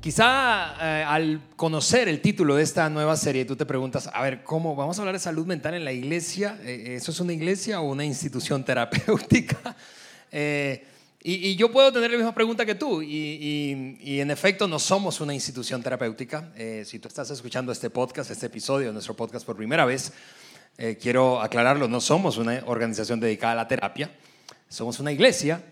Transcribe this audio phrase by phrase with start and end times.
[0.00, 4.42] Quizá eh, al conocer el título de esta nueva serie, tú te preguntas, a ver,
[4.42, 6.58] ¿cómo vamos a hablar de salud mental en la iglesia?
[6.64, 9.76] Eh, ¿Eso es una iglesia o una institución terapéutica?
[10.32, 10.86] Eh,
[11.22, 15.34] y, yo puedo tener la misma pregunta que tú, y, en efecto no somos una
[15.34, 16.50] institución terapéutica.
[16.86, 20.14] si tú estás escuchando este podcast, este episodio, nuestro podcast por primera vez,
[20.98, 24.10] quiero aclararlo, no somos una organización dedicada a la terapia,
[24.70, 25.62] somos una iglesia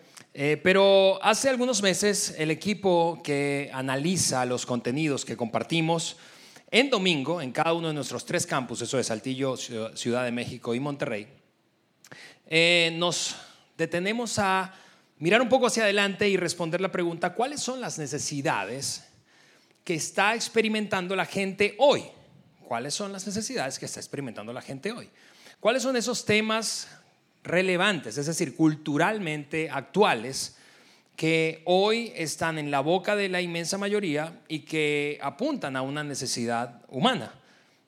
[0.40, 6.16] eh, pero hace algunos meses el equipo que analiza los contenidos que compartimos
[6.70, 10.76] en domingo en cada uno de nuestros tres campus, eso de Saltillo, Ciudad de México
[10.76, 11.26] y Monterrey,
[12.46, 13.34] eh, nos
[13.76, 14.72] detenemos a
[15.18, 19.08] mirar un poco hacia adelante y responder la pregunta, ¿cuáles son las necesidades
[19.82, 22.04] que está experimentando la gente hoy?
[22.62, 25.10] ¿Cuáles son las necesidades que está experimentando la gente hoy?
[25.58, 26.86] ¿Cuáles son esos temas
[27.48, 30.56] relevantes, es decir, culturalmente actuales,
[31.16, 36.04] que hoy están en la boca de la inmensa mayoría y que apuntan a una
[36.04, 37.34] necesidad humana.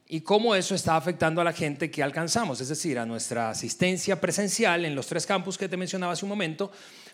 [0.09, 4.21] Y cómo eso está afectando a la gente que alcanzamos, es decir, a nuestra asistencia
[4.21, 6.73] presencial en los tres campus que te mencionaba hace un momento,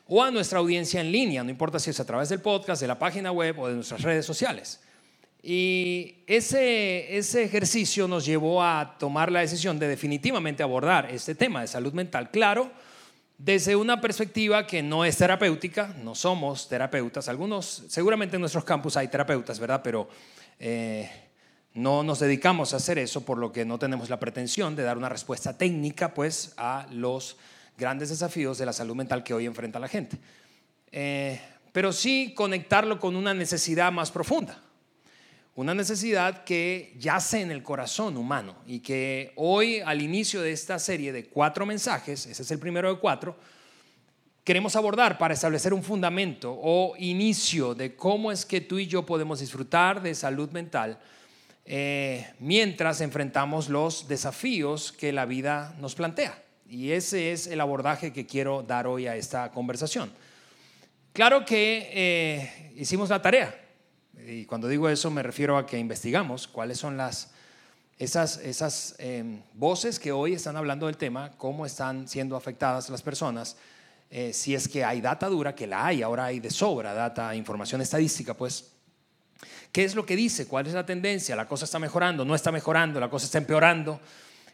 [0.08, 2.88] o a nuestra audiencia en línea, no importa si es a través del podcast, de
[2.88, 4.80] la página web o de nuestras redes sociales.
[5.48, 11.60] Y ese, ese ejercicio nos llevó a tomar la decisión de definitivamente abordar este tema
[11.60, 12.68] de salud mental, claro,
[13.38, 18.96] desde una perspectiva que no es terapéutica, no somos terapeutas, algunos, seguramente en nuestros campus
[18.96, 19.82] hay terapeutas, ¿verdad?
[19.84, 20.08] Pero
[20.58, 21.08] eh,
[21.74, 24.98] no nos dedicamos a hacer eso, por lo que no tenemos la pretensión de dar
[24.98, 27.36] una respuesta técnica, pues, a los
[27.78, 30.18] grandes desafíos de la salud mental que hoy enfrenta la gente.
[30.90, 34.65] Eh, pero sí conectarlo con una necesidad más profunda
[35.56, 40.78] una necesidad que yace en el corazón humano y que hoy al inicio de esta
[40.78, 43.36] serie de cuatro mensajes, ese es el primero de cuatro,
[44.44, 49.06] queremos abordar para establecer un fundamento o inicio de cómo es que tú y yo
[49.06, 50.98] podemos disfrutar de salud mental
[51.64, 56.42] eh, mientras enfrentamos los desafíos que la vida nos plantea.
[56.68, 60.12] Y ese es el abordaje que quiero dar hoy a esta conversación.
[61.14, 63.65] Claro que eh, hicimos la tarea,
[64.26, 67.30] y cuando digo eso me refiero a que investigamos cuáles son las,
[67.98, 73.02] esas, esas em, voces que hoy están hablando del tema, cómo están siendo afectadas las
[73.02, 73.56] personas,
[74.10, 77.34] eh, si es que hay data dura, que la hay, ahora hay de sobra data,
[77.34, 78.72] información estadística, pues,
[79.70, 80.46] ¿qué es lo que dice?
[80.46, 81.36] ¿Cuál es la tendencia?
[81.36, 82.24] ¿La cosa está mejorando?
[82.24, 82.98] ¿No está mejorando?
[82.98, 84.00] ¿La cosa está empeorando?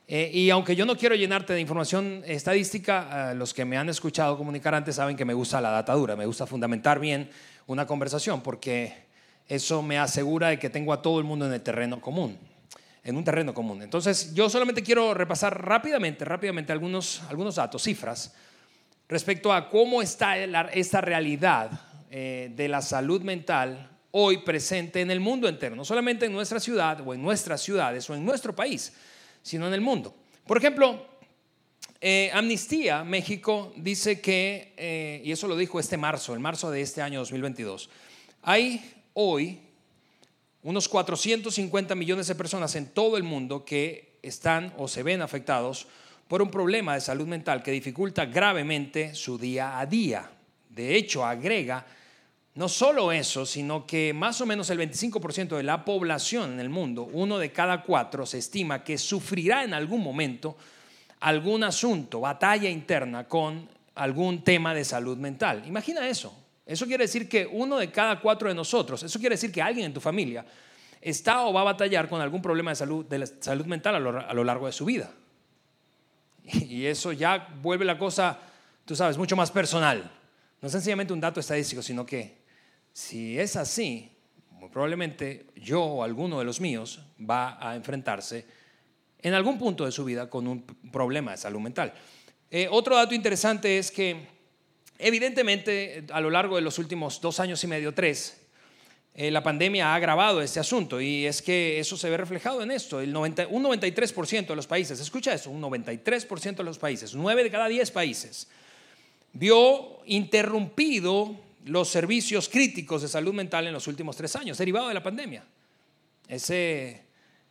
[0.08, 3.88] Eh, y aunque yo no quiero llenarte de información estadística, eh, los que me han
[3.88, 7.30] escuchado comunicar antes saben que me gusta la data dura, me gusta fundamentar bien
[7.66, 9.11] una conversación, porque
[9.48, 12.38] eso me asegura de que tengo a todo el mundo en el terreno común,
[13.04, 13.82] en un terreno común.
[13.82, 18.34] Entonces, yo solamente quiero repasar rápidamente, rápidamente algunos, algunos datos, cifras,
[19.08, 20.36] respecto a cómo está
[20.72, 21.70] esta realidad
[22.10, 26.60] eh, de la salud mental hoy presente en el mundo entero, no solamente en nuestra
[26.60, 28.92] ciudad o en nuestras ciudades o en nuestro país,
[29.42, 30.14] sino en el mundo.
[30.46, 31.06] Por ejemplo,
[32.00, 36.82] eh, Amnistía México dice que, eh, y eso lo dijo este marzo, el marzo de
[36.82, 37.88] este año 2022,
[38.42, 39.60] hay hoy
[40.62, 45.86] unos 450 millones de personas en todo el mundo que están o se ven afectados
[46.28, 50.30] por un problema de salud mental que dificulta gravemente su día a día.
[50.68, 51.84] De hecho, agrega
[52.54, 56.68] no solo eso, sino que más o menos el 25% de la población en el
[56.68, 60.56] mundo, uno de cada cuatro, se estima que sufrirá en algún momento
[61.20, 65.62] algún asunto, batalla interna con algún tema de salud mental.
[65.66, 66.34] Imagina eso,
[66.72, 69.86] eso quiere decir que uno de cada cuatro de nosotros, eso quiere decir que alguien
[69.86, 70.44] en tu familia
[71.02, 74.44] está o va a batallar con algún problema de salud, de salud mental a lo,
[74.44, 75.10] largo de su vida.
[76.44, 78.38] Y eso ya vuelve la cosa,
[78.84, 80.10] tú sabes, mucho más personal.
[80.60, 82.38] No es sencillamente un dato estadístico, sino que
[82.92, 84.10] si es así,
[84.52, 88.46] muy probablemente yo o alguno de los míos va a enfrentarse
[89.18, 91.92] en algún punto de su vida con un problema de salud mental.
[92.50, 94.26] Eh, otro dato interesante es que
[95.04, 98.40] Evidentemente, a lo largo de los últimos dos años y medio, tres,
[99.14, 102.70] eh, la pandemia ha agravado este asunto y es que eso se ve reflejado en
[102.70, 103.00] esto.
[103.00, 107.50] El un 93% de los países, escucha eso, un 93% de los países, 9 de
[107.50, 108.48] cada 10 países,
[109.32, 114.94] vio interrumpido los servicios críticos de salud mental en los últimos tres años, derivado de
[114.94, 115.44] la pandemia.
[116.28, 117.02] Ese,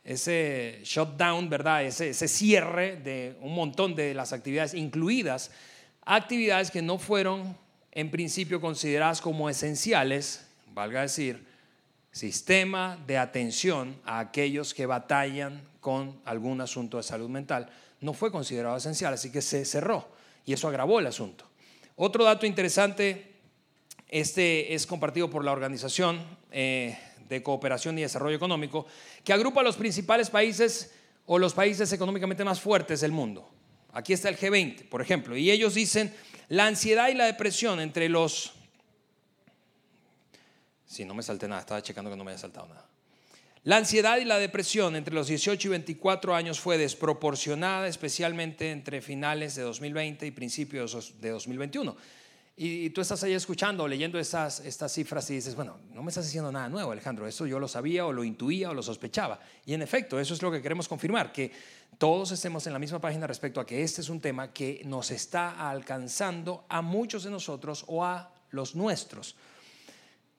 [0.02, 1.84] ese shutdown, ¿verdad?
[1.84, 5.50] Ese, ese cierre de un montón de las actividades, incluidas
[6.04, 7.56] actividades que no fueron
[7.92, 11.46] en principio consideradas como esenciales, valga decir,
[12.10, 17.70] sistema de atención a aquellos que batallan con algún asunto de salud mental,
[18.00, 20.08] no fue considerado esencial, así que se cerró
[20.44, 21.46] y eso agravó el asunto.
[21.96, 23.34] Otro dato interesante,
[24.08, 26.20] este es compartido por la Organización
[26.50, 28.86] eh, de Cooperación y Desarrollo Económico,
[29.24, 30.92] que agrupa los principales países
[31.26, 33.48] o los países económicamente más fuertes del mundo.
[33.92, 36.12] Aquí está el G20, por ejemplo, y ellos dicen
[36.48, 38.54] la ansiedad y la depresión entre los...
[40.86, 42.86] Si no me salté nada, estaba checando que no me haya saltado nada.
[43.64, 49.00] La ansiedad y la depresión entre los 18 y 24 años fue desproporcionada, especialmente entre
[49.00, 51.96] finales de 2020 y principios de 2021.
[52.54, 56.26] Y, tú estás ahí escuchando leyendo estas, estas cifras y dices, bueno, no me estás
[56.26, 59.40] diciendo nada nuevo, Alejandro, eso yo lo sabía o lo intuía o lo sospechaba.
[59.64, 61.50] Y en efecto, eso es lo que queremos confirmar, que
[61.96, 65.10] todos estemos en la misma página respecto a que este es un tema que nos
[65.10, 69.34] está alcanzando a muchos de nosotros o a los nuestros.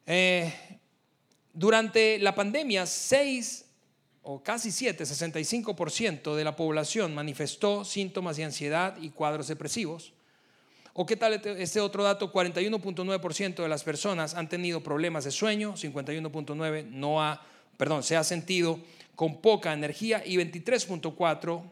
[0.05, 0.53] Eh,
[1.51, 3.65] durante la pandemia, 6
[4.23, 10.13] o casi 7, 65% de la población manifestó síntomas de ansiedad y cuadros depresivos.
[10.93, 12.31] ¿O qué tal este, este otro dato?
[12.31, 17.41] 41.9% de las personas han tenido problemas de sueño, 51.9% no ha,
[17.77, 18.79] perdón, se ha sentido
[19.15, 21.63] con poca energía y 23.4%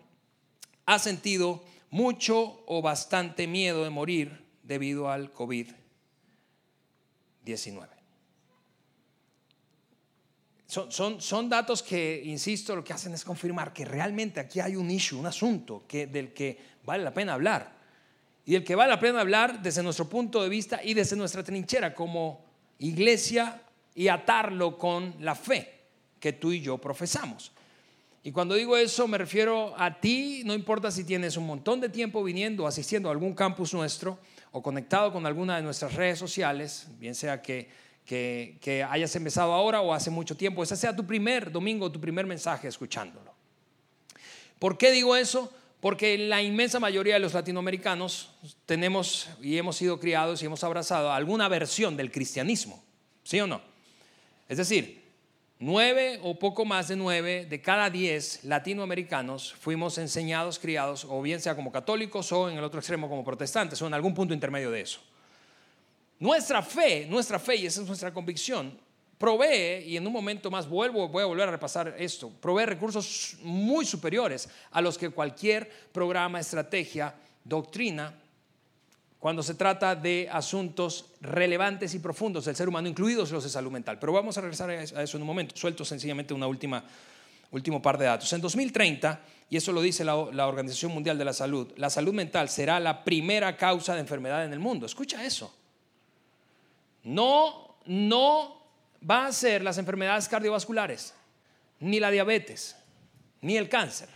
[0.88, 5.76] ha sentido mucho o bastante miedo de morir debido al COVID-19.
[10.66, 14.90] Son, son, datos que, insisto, lo que hacen es confirmar que realmente aquí hay un
[14.90, 17.81] issue, un asunto que, del que vale la pena hablar
[18.46, 21.44] y el que vale la pena hablar desde nuestro punto de vista y desde nuestra
[21.44, 22.44] trinchera como
[22.80, 23.62] iglesia
[23.94, 25.82] y atarlo con la fe
[26.20, 27.52] que tú y yo profesamos.
[28.24, 31.90] Y cuando digo eso me refiero a ti, no importa si tienes un montón de
[31.90, 34.20] tiempo viniendo, asistiendo a algún campus nuestro
[34.52, 37.70] o conectado con alguna de nuestras redes sociales, bien sea que,
[38.06, 42.00] que, que hayas empezado ahora o hace mucho tiempo, ese sea tu primer domingo, tu
[42.00, 43.34] primer mensaje escuchándolo.
[44.60, 45.52] ¿Por qué digo eso?
[45.82, 48.30] Porque la inmensa mayoría de los latinoamericanos
[48.68, 52.84] tenemos y hemos sido criados y hemos abrazado alguna versión del cristianismo,
[53.24, 53.62] ¿sí o no?
[54.48, 55.02] Es decir,
[55.58, 61.42] nueve o poco más de nueve de cada diez latinoamericanos fuimos enseñados, criados, o bien
[61.42, 64.70] sea como católicos o en el otro extremo como protestantes o en algún punto intermedio
[64.70, 65.00] de eso.
[66.20, 68.78] Nuestra fe, nuestra fe, y esa es nuestra convicción,
[69.22, 73.38] provee, y en un momento más vuelvo, voy a volver a repasar esto, provee recursos
[73.44, 77.14] muy superiores a los que cualquier programa, estrategia,
[77.44, 78.16] doctrina,
[79.20, 83.70] cuando se trata de asuntos relevantes y profundos del ser humano, incluidos los de salud
[83.70, 84.00] mental.
[84.00, 85.56] Pero vamos a regresar a eso en un momento.
[85.56, 86.84] Suelto sencillamente una última,
[87.52, 88.34] último par de datos.
[88.34, 89.22] En 2030,
[89.52, 92.80] y eso lo dice la, la Organización Mundial de la Salud, la salud mental será
[92.80, 94.88] la primera causa de enfermedad en el mundo.
[94.88, 95.56] Escucha eso.
[97.04, 98.61] No, no
[99.10, 101.14] va a ser las enfermedades cardiovasculares,
[101.80, 102.76] ni la diabetes,
[103.42, 104.10] ni el cáncer.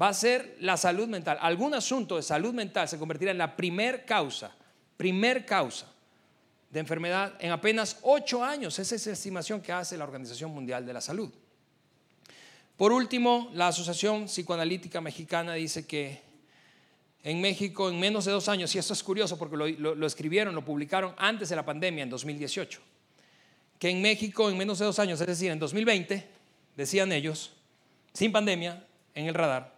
[0.00, 1.38] Va a ser la salud mental.
[1.40, 4.54] Algún asunto de salud mental se convertirá en la primer causa,
[4.96, 5.86] primer causa
[6.70, 8.78] de enfermedad en apenas ocho años.
[8.78, 11.30] Esa es la estimación que hace la Organización Mundial de la Salud.
[12.76, 16.22] Por último, la Asociación Psicoanalítica Mexicana dice que
[17.22, 20.54] en México en menos de dos años, y esto es curioso porque lo, lo escribieron,
[20.54, 22.80] lo publicaron antes de la pandemia, en 2018
[23.82, 26.24] que en México en menos de dos años, es decir, en 2020,
[26.76, 27.52] decían ellos,
[28.12, 29.74] sin pandemia, en el radar,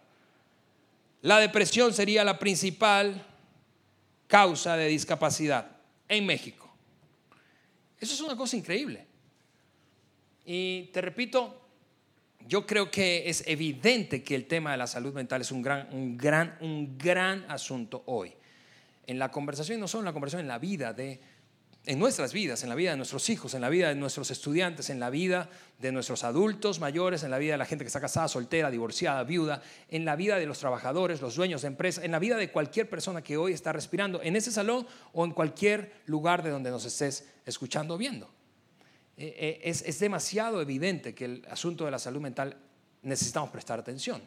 [1.23, 3.25] la depresión sería la principal
[4.27, 6.71] causa de discapacidad en México.
[7.99, 9.07] Eso es una cosa increíble.
[10.45, 11.63] Y te repito,
[12.47, 15.91] yo creo que es evidente que el tema de la salud mental es un gran,
[15.91, 18.31] un gran, un gran asunto hoy.
[19.07, 21.19] En la conversación, no solo en la conversación, en la vida de
[21.87, 24.89] en nuestras vidas, en la vida de nuestros hijos, en la vida de nuestros estudiantes,
[24.89, 25.49] en la vida
[25.79, 29.23] de nuestros adultos mayores, en la vida de la gente que está casada, soltera, divorciada,
[29.23, 32.51] viuda, en la vida de los trabajadores, los dueños de empresas, en la vida de
[32.51, 36.71] cualquier persona que hoy está respirando, en ese salón o en cualquier lugar de donde
[36.71, 38.29] nos estés escuchando o viendo.
[39.17, 42.57] Eh, eh, es, es demasiado evidente que el asunto de la salud mental
[43.03, 44.21] necesitamos prestar atención.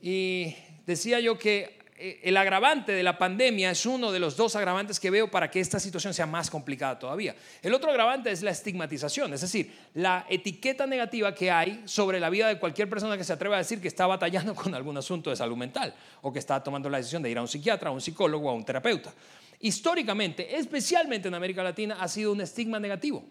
[0.00, 0.54] Y
[0.86, 5.10] decía yo que el agravante de la pandemia es uno de los dos agravantes que
[5.10, 7.34] veo para que esta situación sea más complicada todavía.
[7.60, 12.30] El otro agravante es la estigmatización, es decir, la etiqueta negativa que hay sobre la
[12.30, 15.30] vida de cualquier persona que se atreva a decir que está batallando con algún asunto
[15.30, 17.92] de salud mental o que está tomando la decisión de ir a un psiquiatra, a
[17.92, 19.12] un psicólogo, a un terapeuta.
[19.60, 23.24] Históricamente, especialmente en América Latina, ha sido un estigma negativo.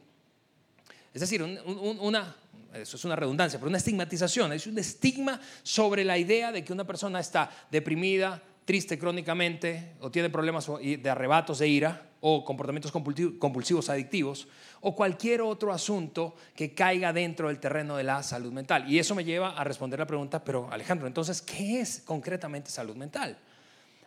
[1.13, 2.35] Es decir, una,
[2.73, 6.73] eso es una redundancia, pero una estigmatización, es un estigma sobre la idea de que
[6.73, 12.91] una persona está deprimida, triste crónicamente o tiene problemas de arrebatos de ira o comportamientos
[12.91, 14.49] compulsivos adictivos
[14.81, 18.83] o cualquier otro asunto que caiga dentro del terreno de la salud mental.
[18.91, 22.97] Y eso me lleva a responder la pregunta, pero Alejandro, entonces, ¿qué es concretamente salud
[22.97, 23.37] mental?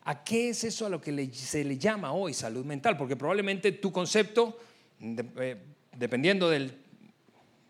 [0.05, 2.99] ¿A qué es eso a lo que se le llama hoy salud mental?
[2.99, 4.59] Porque probablemente tu concepto,
[5.01, 5.57] eh,
[5.97, 6.71] dependiendo de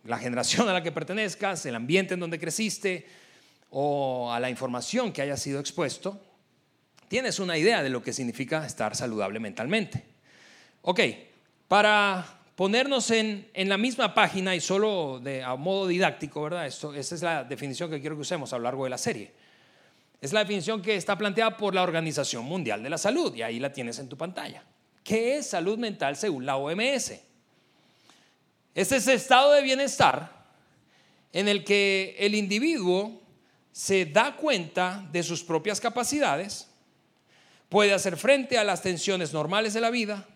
[0.02, 3.06] la generación a la que pertenezcas, el ambiente en donde creciste
[3.70, 6.20] o a la información que haya sido expuesto,
[7.10, 10.04] tienes una idea de lo que significa estar saludable mentalmente.
[10.82, 11.00] Ok,
[11.66, 12.24] para
[12.54, 16.66] ponernos en, la misma página y solo de, a modo didáctico, ¿verdad?
[16.68, 19.32] Esto, esa es la definición que quiero que usemos a lo largo de la serie.
[20.20, 23.58] Es la definición que está planteada por la Organización Mundial de la Salud y ahí
[23.58, 24.62] la tienes en tu pantalla.
[25.02, 27.14] ¿Qué es salud mental según la OMS?
[28.72, 30.46] Es ese estado de bienestar
[31.32, 33.20] en el que el individuo
[33.72, 36.69] se da cuenta de sus propias capacidades,
[37.70, 40.26] puede hacer frente a las tensiones normales de la vida,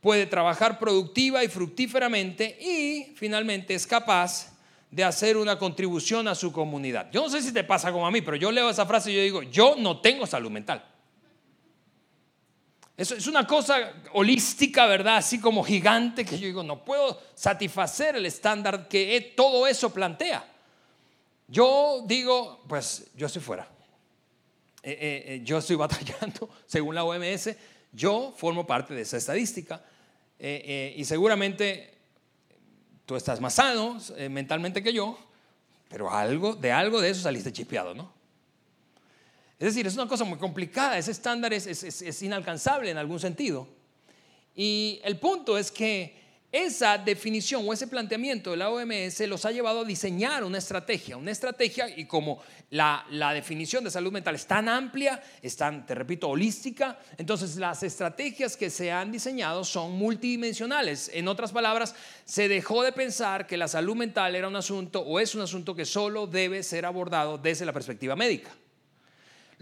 [0.00, 4.52] puede trabajar productiva y fructíferamente y finalmente es capaz
[4.90, 7.10] de hacer una contribución a su comunidad.
[7.10, 9.16] Yo no sé si te pasa como a mí, pero yo leo esa frase y
[9.16, 10.84] yo digo, yo no tengo salud mental.
[12.96, 15.16] Eso es una cosa holística, ¿verdad?
[15.16, 20.46] Así como gigante que yo digo, no puedo satisfacer el estándar que todo eso plantea.
[21.48, 23.66] Yo digo, pues yo estoy fuera.
[24.82, 27.50] Eh, eh, eh, yo estoy batallando, según la OMS,
[27.92, 29.84] yo formo parte de esa estadística.
[30.38, 31.98] y seguramente
[33.06, 33.98] tú estás más sano
[34.28, 35.16] mentalmente que yo,
[35.88, 38.12] pero algo, de algo de eso saliste chipeado, ¿no?
[39.58, 43.68] Es decir, es una cosa muy complicada, ese estándar es, es inalcanzable en algún sentido.
[44.56, 46.21] Y el punto es que
[46.52, 51.16] esa definición o ese planteamiento de la OMS los ha llevado a diseñar una estrategia,
[51.16, 55.94] una estrategia y como la, definición de salud mental es tan amplia, es tan, te
[55.94, 61.10] repito, holística, entonces las estrategias que se han diseñado son multidimensionales.
[61.14, 61.94] En otras palabras,
[62.26, 65.74] se dejó de pensar que la salud mental era un asunto o es un asunto
[65.74, 68.50] que solo debe ser abordado desde la perspectiva médica.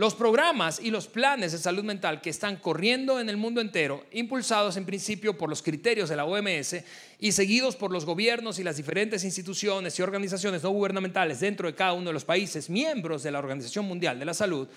[0.01, 4.07] Los programas y los planes de salud mental que están corriendo en el mundo entero,
[4.13, 6.77] impulsados en principio por los criterios de la OMS
[7.19, 11.75] y seguidos por los gobiernos y las diferentes instituciones y organizaciones no gubernamentales dentro de
[11.75, 14.69] cada uno de los países miembros de la Organización Mundial de la Salud,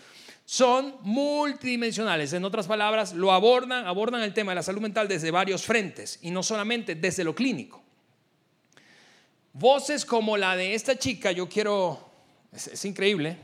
[0.44, 2.34] son multidimensionales.
[2.34, 6.20] En otras palabras, lo abordan, abordan el tema de la salud mental desde varios frentes
[6.22, 7.82] y no solamente desde lo clínico.
[9.53, 12.12] Voces como la de esta chica, yo quiero,
[12.51, 13.38] es, increíble.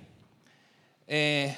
[1.08, 1.56] Eh,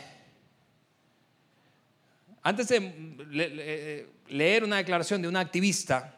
[2.44, 2.94] antes de
[3.34, 6.16] eh, leer una declaración de una activista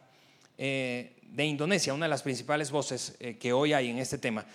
[0.56, 4.46] eh, de Indonesia, una de las principales voces eh, que hoy hay en este tema,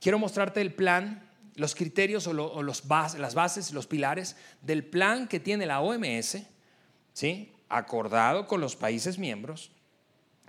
[0.00, 5.40] quiero mostrarte el plan, los criterios o, los las bases, los pilares del plan que
[5.40, 6.38] tiene la OMS,
[7.12, 7.52] ¿sí?
[7.68, 9.72] acordado con los países miembros,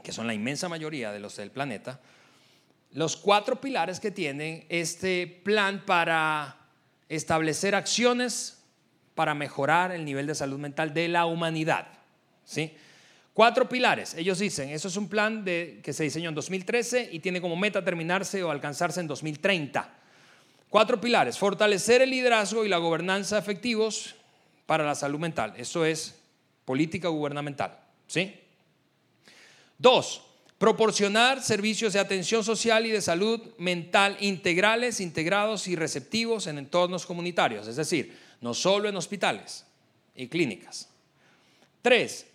[0.03, 2.01] que son la inmensa mayoría de los del planeta,
[2.91, 6.57] los cuatro pilares que tiene este plan para
[7.09, 8.56] establecer acciones
[9.17, 11.87] para mejorar el nivel de salud mental de la humanidad.
[12.45, 12.71] ¿sí?
[13.33, 14.13] Cuatro pilares.
[14.13, 17.55] Ellos dicen, eso es un plan de, que se diseñó en 2013 y tiene como
[17.55, 19.89] meta terminarse o alcanzarse en 2030.
[20.69, 21.35] Cuatro pilares.
[21.35, 24.13] Fortalecer el liderazgo y la gobernanza efectivos
[24.67, 25.55] para la salud mental.
[25.57, 26.13] Eso es
[26.63, 27.75] política gubernamental.
[28.05, 28.35] ¿sí?
[29.79, 30.21] Dos,
[30.59, 37.07] proporcionar servicios de atención social y de salud mental integrales, integrados y receptivos en entornos
[37.07, 37.67] comunitarios.
[37.67, 39.65] Es decir, no solo en hospitales
[40.15, 40.89] y clínicas.
[41.81, 42.27] Tres,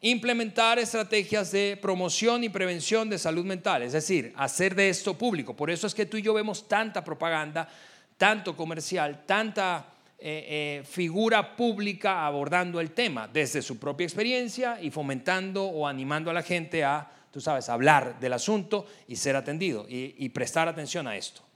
[0.00, 5.56] implementar estrategias de promoción y prevención de salud mental, es decir, hacer de esto público.
[5.56, 7.68] Por eso es que tú y yo vemos tanta propaganda,
[8.16, 9.86] tanto comercial, tanta
[10.18, 16.30] eh, eh, figura pública abordando el tema desde su propia experiencia y fomentando o animando
[16.30, 21.06] a la gente a, tú sabes, hablar del asunto y ser atendido y prestar atención
[21.06, 21.47] a esto.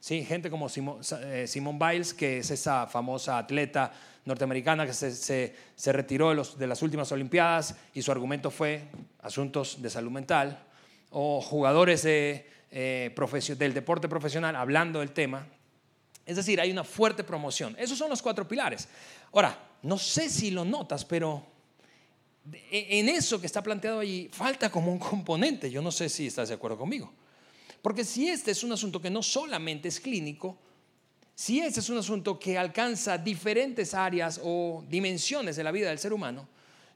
[0.00, 0.24] ¿Sí?
[0.24, 3.92] gente como eh, Simone Biles, que es esa famosa atleta
[4.24, 5.54] norteamericana que se,
[5.92, 8.84] retiró de, las últimas Olimpiadas y su argumento fue
[9.22, 10.66] asuntos de salud mental,
[11.10, 15.46] o jugadores eh, del deporte profesional hablando del tema.
[16.26, 17.74] Es decir, hay una fuerte promoción.
[17.78, 18.88] Esos son los cuatro pilares.
[19.32, 21.44] Ahora, no sé si lo notas, pero
[22.70, 25.70] en eso que está planteado allí falta como un componente.
[25.70, 27.12] Yo no sé si estás de acuerdo conmigo.
[27.82, 30.58] Porque si este es un asunto que no solamente es clínico,
[31.34, 35.98] si este es un asunto que alcanza diferentes áreas o dimensiones de la vida del
[35.98, 36.46] ser humano,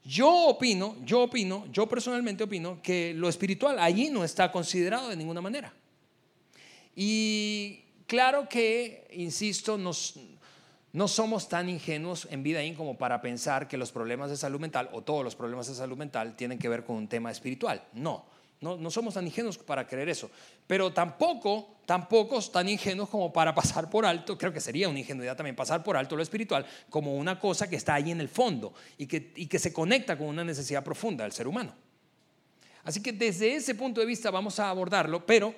[0.03, 5.15] yo opino, yo opino, yo personalmente opino que lo espiritual allí no está considerado de
[5.15, 5.73] ninguna manera.
[6.95, 10.19] Y claro que, insisto, nos,
[10.93, 14.89] no somos tan ingenuos en vida como para pensar que los problemas de salud mental
[14.93, 17.83] o todos los problemas de salud mental tienen que ver con un tema espiritual.
[17.93, 18.25] No,
[18.65, 20.29] no, somos tan ingenuos para creer eso.
[20.65, 25.37] Pero tampoco, tampoco tan ingenuos como para pasar por alto, creo que sería una ingenuidad
[25.37, 28.73] también pasar por alto lo espiritual como una cosa que está ahí en el fondo
[28.97, 31.73] y que, y que se conecta con una necesidad profunda del ser humano.
[32.83, 35.53] Así que desde ese punto de vista vamos a abordarlo, pero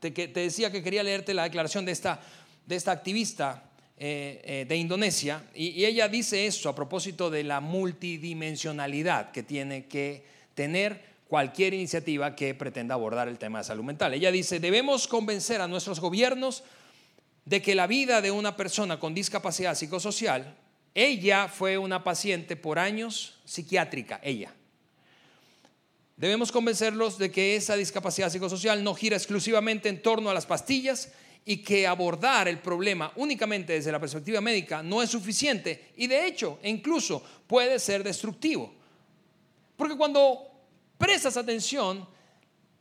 [0.00, 2.20] te, te decía que quería leerte la declaración de esta,
[2.66, 3.68] de esta activista
[4.00, 9.86] eh, eh, de Indonesia y, ella dice eso a propósito de la multidimensionalidad que tiene
[9.86, 10.22] que
[10.54, 14.14] tener cualquier iniciativa que pretenda abordar el tema de salud mental.
[14.14, 16.64] Ella dice, debemos convencer a nuestros gobiernos
[17.44, 20.56] de que la vida de una persona con discapacidad psicosocial,
[20.94, 24.54] ella fue una paciente por años psiquiátrica, ella.
[26.16, 31.12] Debemos convencerlos de que esa discapacidad psicosocial no gira exclusivamente en torno a las pastillas
[31.44, 36.26] y que abordar el problema únicamente desde la perspectiva médica no es suficiente y de
[36.26, 38.74] hecho incluso puede ser destructivo.
[39.76, 40.57] Porque cuando
[40.98, 42.06] prestas atención,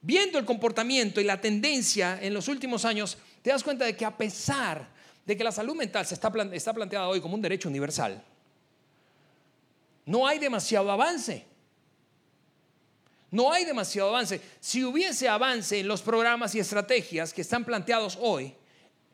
[0.02, 4.04] viendo el comportamiento y la tendencia en los últimos años, te das cuenta de que
[4.04, 4.90] a pesar
[5.26, 8.24] de que la salud mental está, está planteada hoy como un derecho universal,
[10.06, 11.46] no hay demasiado avance.
[13.30, 14.40] No hay demasiado avance.
[14.62, 18.54] Si hubiese avance en los programas y estrategias que están planteados hoy,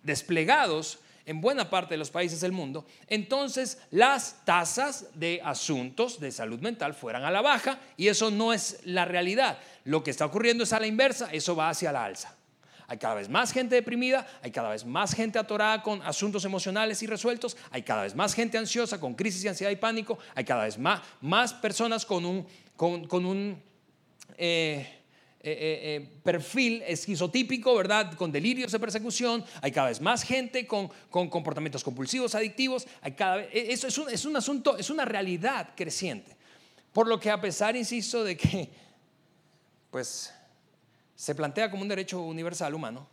[0.03, 6.31] desplegados en buena parte de los países del mundo, entonces las tasas de asuntos de
[6.31, 9.57] salud mental fueran a la baja y eso no es la realidad.
[9.85, 12.35] Lo que está ocurriendo es a la inversa, eso va hacia la alza.
[12.87, 17.01] Hay cada vez más gente deprimida, hay cada vez más gente atorada con asuntos emocionales
[17.01, 20.65] irresueltos, hay cada vez más gente ansiosa con crisis de ansiedad y pánico, hay cada
[20.65, 23.61] vez más, personas con un, con un
[24.37, 25.02] eh,
[25.45, 28.13] eh, eh, perfil esquizotípico, ¿verdad?
[28.13, 33.11] Con delirios de persecución, hay cada vez más gente con, con comportamientos compulsivos, adictivos, hay
[33.11, 36.37] cada vez, eso es un, es un asunto, es una realidad creciente.
[36.93, 38.69] Por lo que a pesar, insisto, de que
[39.91, 40.33] pues
[41.13, 43.05] se plantea como un derecho universal humano,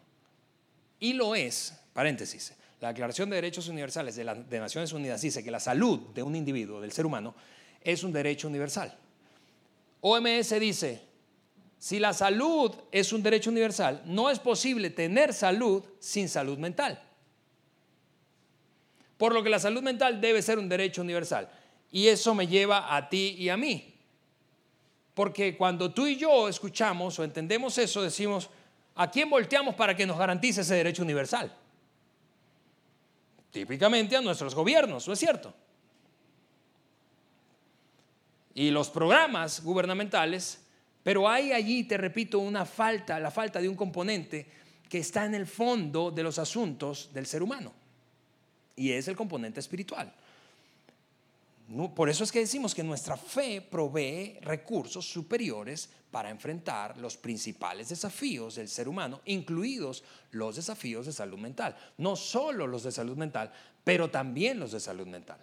[1.00, 5.42] y lo es, paréntesis, la Declaración de Derechos Universales de, las de Naciones Unidas dice
[5.42, 7.34] que la salud de un individuo, del ser humano,
[7.80, 8.96] es un derecho universal.
[10.00, 11.09] OMS dice,
[11.80, 17.02] si la salud es un derecho universal, no es posible tener salud sin salud mental.
[19.16, 21.50] Por lo que la salud mental debe ser un derecho universal.
[21.90, 23.94] Y eso me lleva a ti y a mí.
[25.14, 28.50] Porque cuando tú y yo escuchamos o entendemos eso, decimos,
[28.94, 31.50] ¿a quién volteamos para que nos garantice ese derecho universal?
[33.50, 35.54] Típicamente a nuestros gobiernos, ¿no es cierto?
[38.52, 40.66] Y los programas gubernamentales
[41.02, 44.46] pero hay allí, te repito, una falta, la falta de un componente
[44.88, 47.72] que está en el fondo de los asuntos del ser humano.
[48.76, 50.12] Y es el componente espiritual.
[51.94, 57.88] Por eso es que decimos que nuestra fe provee recursos superiores para enfrentar los principales
[57.88, 61.76] desafíos del ser humano, incluidos los desafíos de salud mental.
[61.98, 63.52] No solo los de salud mental,
[63.84, 65.38] pero también los de salud mental.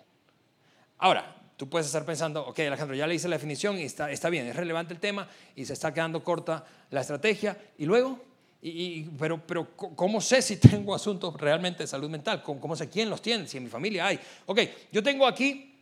[0.97, 4.29] Ahora, tú puedes estar pensando, ok Alejandro, ya le hice la definición y está, está
[4.29, 7.57] bien, es relevante el tema y se está quedando corta la estrategia.
[7.79, 8.23] Y luego,
[8.61, 12.43] y, pero, pero ¿cómo sé si tengo asuntos realmente de salud mental?
[12.43, 13.47] ¿Cómo, ¿Cómo, sé quién los tiene?
[13.47, 14.19] Si en mi familia hay.
[14.45, 14.59] Ok,
[14.91, 15.73] yo tengo aquí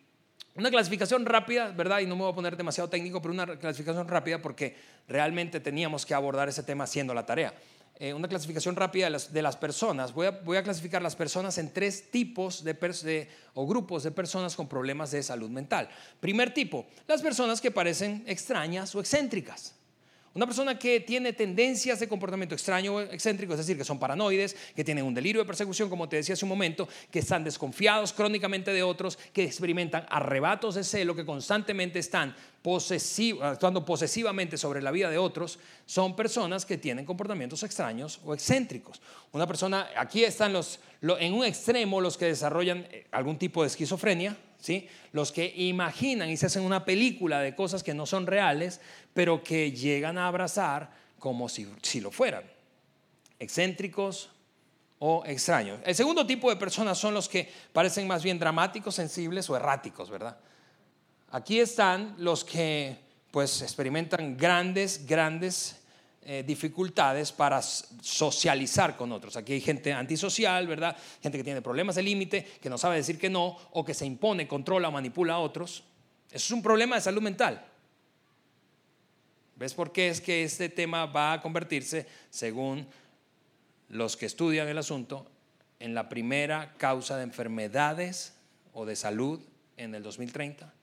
[0.55, 1.99] una clasificación rápida, ¿verdad?
[1.99, 4.75] Y no me voy a poner demasiado técnico, pero una clasificación rápida porque
[5.07, 7.53] realmente teníamos que abordar ese tema haciendo la tarea.
[7.97, 10.13] Eh, una clasificación rápida de las, personas.
[10.13, 14.53] Voy a, voy a, clasificar las personas en tres tipos de, o grupos de personas
[14.55, 15.87] con problemas de salud mental.
[16.19, 19.75] Primer tipo, las personas que parecen extrañas o excéntricas.
[20.35, 24.53] Una persona que tiene tendencias de comportamiento extraño o excéntrico, es decir, que son paranoides,
[24.75, 28.11] que tienen un delirio de persecución, como te decía hace un momento, que están desconfiados
[28.11, 32.35] crónicamente de otros, que experimentan arrebatos de celo, que constantemente están
[33.41, 39.01] actuando posesivamente sobre la vida de otros, son personas que tienen comportamientos extraños o excéntricos.
[39.31, 43.67] Una persona, aquí están los, en un extremo los que desarrollan eh, algún tipo de
[43.67, 44.35] esquizofrenia,
[45.11, 48.81] los que imaginan y se hacen una película de cosas que no son reales,
[49.13, 52.43] pero que llegan a abrazar como si, si lo fueran.
[53.39, 54.29] Excéntricos
[54.99, 55.79] o extraños.
[55.85, 60.09] El segundo tipo de personas son los que parecen más bien dramáticos, sensibles o erráticos,
[60.09, 60.37] ¿verdad?
[61.31, 62.97] Aquí están los que
[63.31, 65.84] pues experimentan grandes, grandes
[66.27, 69.37] eh, dificultades para socializar con otros.
[69.37, 70.97] Aquí hay gente antisocial, ¿verdad?
[71.21, 74.07] Gente que tiene problemas de límite, que no sabe decir que no, o que se
[74.07, 75.83] impone, controla o manipula a otros.
[76.31, 77.63] Eso es un problema de salud mental.
[79.55, 82.87] ¿Ves por qué es que este tema va a convertirse, según
[83.89, 85.27] los que estudian el asunto,
[85.79, 88.33] en la primera causa de enfermedades
[88.73, 89.39] o de salud
[89.77, 90.73] en el 2030?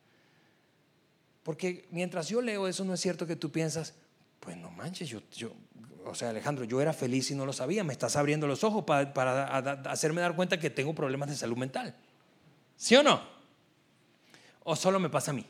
[1.42, 3.94] Porque mientras yo leo eso, no es cierto que tú piensas,
[4.42, 5.52] pues no manches, yo, yo
[6.05, 8.85] o sea, Alejandro, yo era feliz y no lo sabía, me estás abriendo los ojos
[8.85, 11.94] para, para hacerme dar cuenta que tengo problemas de salud mental.
[12.76, 13.22] ¿Sí o no?
[14.64, 15.46] ¿O solo me pasa a mí?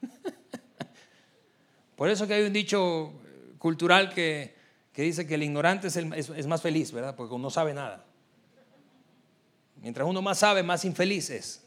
[1.96, 3.12] Por eso que hay un dicho
[3.58, 4.54] cultural que,
[4.94, 7.16] dice que el ignorante es, es, más feliz, ¿verdad?
[7.16, 8.04] Porque uno sabe nada.
[9.76, 11.64] Mientras uno más sabe, más infeliz es.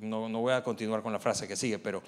[0.00, 2.02] No, no voy a continuar con la frase que sigue, pero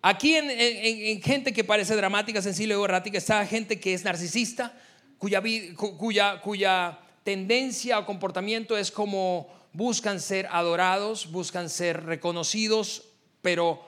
[0.00, 4.72] Aquí en, gente que parece dramática, sensible o errática está gente que es narcisista,
[5.18, 13.04] cuya, tendencia o comportamiento es como buscan ser adorados, buscan ser reconocidos,
[13.42, 13.84] pero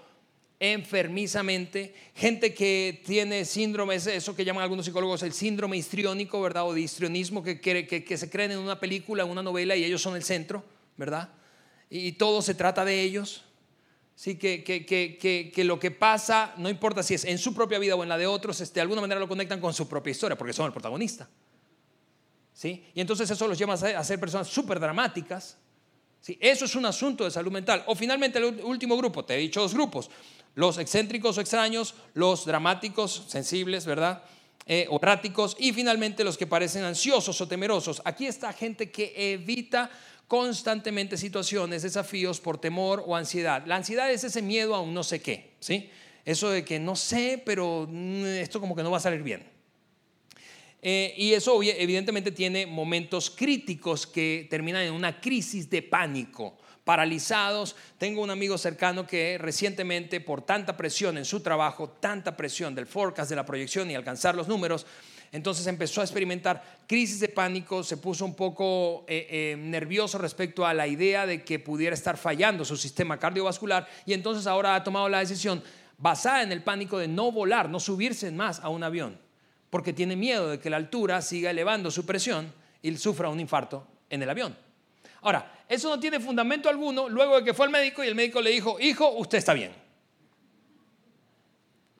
[0.59, 1.95] enfermizamente.
[2.15, 6.67] Gente que tiene síndrome, eso que llaman algunos psicólogos el síndrome histriónico, ¿verdad?
[6.67, 10.17] O de histrionismo, que, se creen en una película, en una novela y ellos son
[10.17, 10.65] el centro,
[10.97, 11.31] ¿verdad?
[11.89, 13.45] Y todo se trata de ellos.
[14.21, 18.03] Sí, que, que, lo que pasa, no importa si es en su propia vida o
[18.03, 20.53] en la de otros, este, de alguna manera lo conectan con su propia historia, porque
[20.53, 21.27] son el protagonista.
[22.53, 22.85] ¿Sí?
[22.93, 25.57] Y entonces eso los lleva a ser personas súper dramáticas.
[26.21, 26.37] ¿Sí?
[26.39, 27.83] Eso es un asunto de salud mental.
[27.87, 30.11] O finalmente el último grupo, te he dicho dos grupos,
[30.55, 34.23] los excéntricos o extraños, los dramáticos, sensibles, ¿verdad?
[34.67, 38.03] Eh, o erráticos, y finalmente los que parecen ansiosos o temerosos.
[38.05, 39.91] Aquí está gente que evita
[40.29, 43.65] constantemente situaciones, desafíos por temor o ansiedad.
[43.67, 45.91] La ansiedad es ese miedo a un no sé qué, ¿sí?
[46.25, 49.45] Eso de que no sé, pero mm, esto como que no va a salir bien.
[50.83, 56.57] Eh, y eso evidentemente tiene momentos críticos que terminan en una crisis de pánico,
[56.91, 57.77] paralizados.
[57.99, 62.89] Tengo un amigo cercano que recientemente por tanta presión en su trabajo, tanta presión del
[62.89, 64.85] forecast, de la proyección y alcanzar los números,
[65.31, 70.67] entonces empezó a experimentar crisis de pánico, se puso un poco eh, eh, nervioso respecto
[70.67, 74.83] a la idea de que pudiera estar fallando su sistema cardiovascular y entonces ahora ha
[74.83, 75.63] tomado la decisión
[75.97, 79.17] basada en el pánico de no volar, no subirse más a un avión,
[79.71, 83.87] porque tiene miedo de que la altura siga elevando su presión y sufra un infarto
[84.09, 84.59] en el avión.
[85.23, 88.43] Ahora, eso no tiene fundamento alguno luego de que fue al médico y el médico
[88.43, 89.73] le dijo, hijo, usted está bien.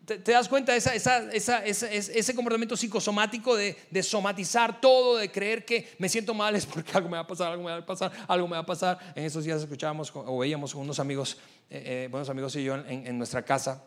[0.05, 6.35] ¿Te, das cuenta de ese comportamiento psicosomático de, somatizar todo, de creer que me siento
[6.35, 8.55] mal es porque algo me va a pasar, algo me va a pasar, algo me
[8.55, 8.99] va a pasar?
[9.15, 11.37] En esos días escuchábamos o veíamos con unos amigos,
[11.71, 13.85] eh, eh, buenos amigos y yo en, nuestra casa,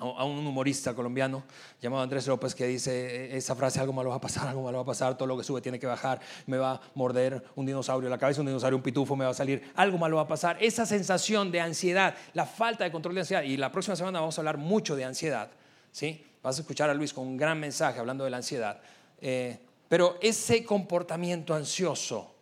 [0.00, 1.44] a un humorista colombiano
[1.80, 4.82] llamado Andrés López que dice esa frase, algo malo va a pasar, algo malo va
[4.82, 8.08] a pasar, todo lo que sube tiene que bajar, me va a morder un dinosaurio
[8.08, 10.56] la cabeza, un dinosaurio, un pitufo, me va a salir, algo malo va a pasar.
[10.60, 14.38] Esa sensación de ansiedad, la falta de control de ansiedad, y la próxima semana vamos
[14.38, 15.50] a hablar mucho de ansiedad,
[15.92, 16.24] ¿sí?
[16.42, 18.80] Vas a escuchar a Luis con un gran mensaje hablando de la ansiedad.
[19.20, 19.58] Eh,
[19.88, 22.34] pero ese comportamiento ansioso,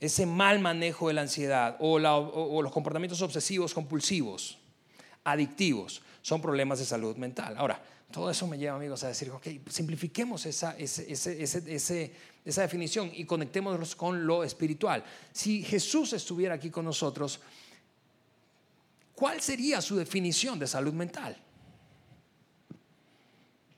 [0.00, 4.58] ese mal manejo de la ansiedad o los comportamientos obsesivos compulsivos,
[5.26, 7.54] adictivos, son problemas de salud mental.
[7.58, 13.96] Ahora, todo eso me lleva, amigos, a decir, ok, simplifiquemos esa, esa definición y conectémonos
[13.96, 15.04] con lo espiritual.
[15.32, 17.40] Si Jesús estuviera aquí con nosotros,
[19.14, 21.36] ¿cuál sería su definición de salud mental?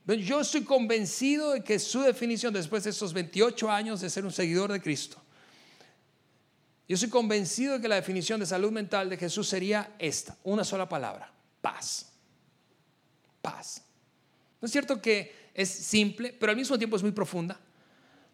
[0.06, 4.32] Yo estoy convencido de que su definición después de esos 28 años de ser un
[4.32, 5.20] seguidor de Cristo,
[6.88, 10.64] yo estoy convencido de que la definición de salud mental de Jesús sería esta, una
[10.64, 11.30] sola palabra,
[11.72, 12.08] paz
[13.40, 13.82] paz.
[14.60, 17.58] ¿No es cierto que es simple, pero al mismo tiempo es muy profunda?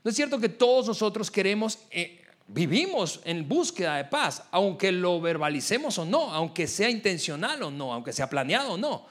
[0.02, 5.20] ¿No es cierto que todos nosotros queremos, eh, vivimos en búsqueda de paz, aunque lo
[5.20, 9.06] verbalicemos o no, aunque sea intencional o no, aunque sea planeado o no?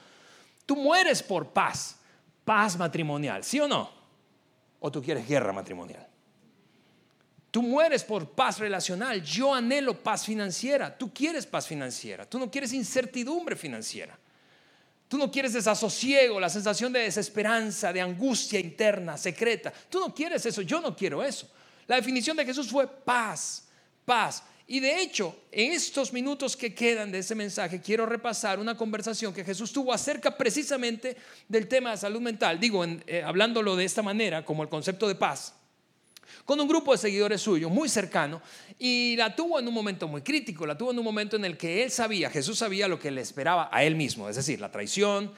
[0.66, 1.96] Tú mueres por paz,
[2.44, 3.90] paz matrimonial, ¿sí o no?
[4.80, 6.06] ¿O tú quieres guerra matrimonial?
[7.54, 9.22] Tú mueres por paz relacional.
[9.22, 10.98] Yo anhelo paz financiera.
[10.98, 12.28] Tú quieres paz financiera.
[12.28, 14.18] Tú no quieres incertidumbre financiera.
[15.06, 19.72] Tú no quieres desasosiego, la sensación de desesperanza, de angustia interna, secreta.
[19.88, 21.48] Tú no quieres eso, yo no quiero eso.
[21.86, 23.68] La definición de Jesús fue paz,
[24.04, 24.42] paz.
[24.66, 29.32] Y de hecho, en estos minutos que quedan de ese mensaje, quiero repasar una conversación
[29.32, 32.58] que Jesús tuvo acerca precisamente del tema de salud mental.
[32.58, 35.54] Digo, eh, hablándolo de esta manera, como el concepto de paz
[36.44, 38.40] con un grupo de seguidores suyos muy cercano
[38.78, 41.56] y la tuvo en un momento muy crítico, la tuvo en un momento en el
[41.56, 44.70] que él sabía, Jesús sabía lo que le esperaba a él mismo, es decir, la
[44.70, 45.32] traición,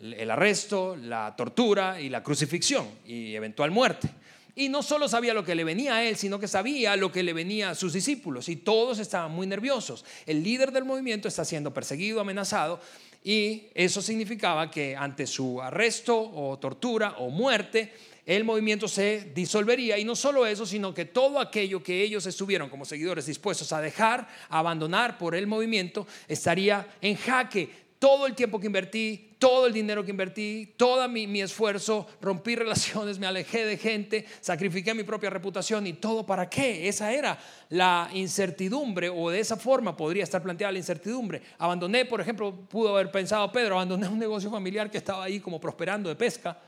[0.00, 4.10] el arresto, la tortura y la crucifixión y eventual muerte.
[4.54, 7.22] Y no solo sabía lo que le venía a él, sino que sabía lo que
[7.22, 10.04] le venía a sus discípulos y todos estaban muy nerviosos.
[10.26, 12.78] El líder del movimiento está siendo perseguido, amenazado
[13.24, 19.98] y eso significaba que ante su arresto o tortura o muerte, el movimiento se disolvería
[19.98, 23.80] y no solo eso, sino que todo aquello que ellos estuvieron como seguidores dispuestos a
[23.80, 27.82] dejar, abandonar por el movimiento, estaría en jaque.
[27.98, 32.56] Todo el tiempo que invertí, todo el dinero que invertí, todo mi, mi esfuerzo, rompí
[32.56, 36.88] relaciones, me alejé de gente, sacrifiqué mi propia reputación y todo para qué.
[36.88, 41.42] Esa era la incertidumbre o de esa forma podría estar planteada la incertidumbre.
[41.58, 45.60] Abandoné, por ejemplo, pudo haber pensado Pedro, abandoné un negocio familiar que estaba ahí como
[45.60, 46.58] prosperando de pesca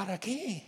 [0.00, 0.64] ¿Para qué?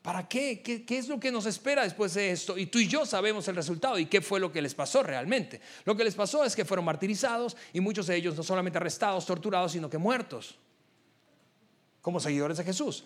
[0.00, 0.62] ¿Para qué?
[0.62, 0.98] qué?
[0.98, 2.56] es lo que nos espera después de esto?
[2.56, 5.60] Y tú y yo sabemos el resultado y qué fue lo que les pasó realmente.
[5.84, 9.26] Lo que les pasó es que fueron martirizados y muchos de ellos no solamente arrestados,
[9.26, 10.54] torturados, sino que muertos
[12.00, 13.02] como seguidores de Jesús.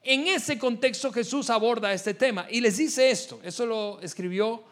[0.00, 3.40] En ese contexto Jesús aborda este tema y les dice esto.
[3.42, 4.62] Eso lo escribió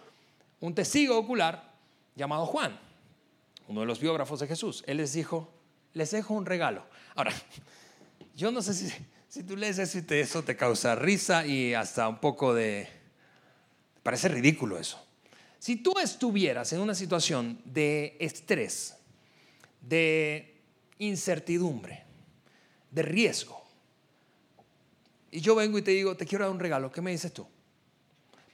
[0.60, 1.74] un testigo ocular
[2.14, 2.78] llamado Juan,
[3.66, 4.84] uno de los biógrafos de Jesús.
[4.86, 5.52] Él les dijo,
[5.94, 6.86] les dejo un regalo.
[7.16, 7.32] Ahora,
[8.36, 8.92] yo no sé si
[9.30, 12.88] si tú lees eso, eso te causa risa y hasta un poco de...
[14.02, 15.06] Parece ridículo eso.
[15.60, 18.96] Si tú estuvieras en una situación de estrés,
[19.80, 20.60] de
[20.98, 22.02] incertidumbre,
[22.90, 23.64] de riesgo,
[25.30, 27.46] y yo vengo y te digo, te quiero dar un regalo, ¿qué me dices tú?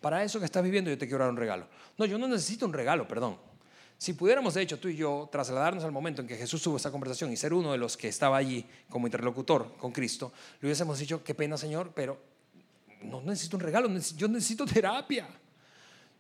[0.02, 1.68] Para eso que estás viviendo yo te quiero dar un regalo.
[1.96, 3.38] No, yo no necesito un regalo, perdón.
[3.98, 6.90] Si pudiéramos, de hecho, tú y yo trasladarnos al momento en que Jesús tuvo esa
[6.90, 10.98] conversación y ser uno de los que estaba allí como interlocutor con Cristo, le hubiésemos
[10.98, 12.18] dicho, qué pena, Señor, pero
[13.02, 15.26] no necesito un regalo, yo necesito terapia.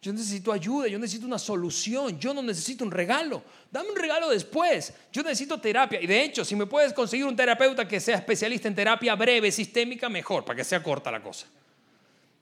[0.00, 3.42] Yo necesito ayuda, yo necesito una solución, yo no necesito un regalo.
[3.72, 4.92] Dame un regalo después.
[5.10, 6.00] Yo necesito terapia.
[6.00, 9.50] Y de hecho, si me puedes conseguir un terapeuta que sea especialista en terapia breve,
[9.50, 11.46] sistémica, mejor, para que sea corta la cosa.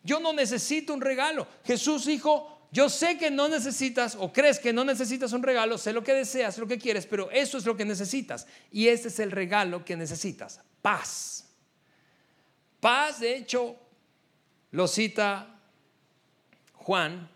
[0.02, 1.46] Yo no necesito un regalo.
[1.64, 5.92] Jesús dijo, yo sé que no necesitas o crees que no necesitas un regalo, sé
[5.92, 8.48] lo que deseas, lo que quieres, pero eso es lo que necesitas.
[8.72, 11.48] Y ese es el regalo que necesitas, paz.
[12.80, 13.76] Paz, de hecho,
[14.72, 15.56] lo cita
[16.72, 17.30] Juan,